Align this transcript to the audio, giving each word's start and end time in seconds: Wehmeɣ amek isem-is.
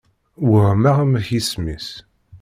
Wehmeɣ 0.49 0.95
amek 1.03 1.27
isem-is. 1.39 1.89